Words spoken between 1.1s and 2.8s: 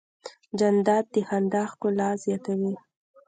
د خندا ښکلا زیاتوي.